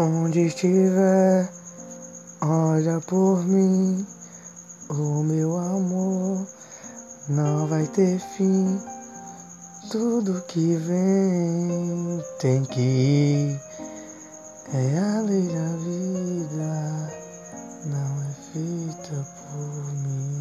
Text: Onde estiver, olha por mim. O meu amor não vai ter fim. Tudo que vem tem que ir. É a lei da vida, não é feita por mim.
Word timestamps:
Onde 0.00 0.46
estiver, 0.46 1.50
olha 2.40 3.00
por 3.00 3.44
mim. 3.44 4.06
O 4.88 5.24
meu 5.24 5.56
amor 5.56 6.46
não 7.28 7.66
vai 7.66 7.84
ter 7.88 8.20
fim. 8.20 8.78
Tudo 9.90 10.40
que 10.42 10.76
vem 10.76 12.22
tem 12.38 12.64
que 12.66 12.80
ir. 12.80 13.60
É 14.72 14.98
a 15.00 15.20
lei 15.22 15.48
da 15.48 15.76
vida, 15.78 17.12
não 17.86 18.22
é 18.22 18.32
feita 18.52 19.26
por 19.50 19.92
mim. 19.94 20.38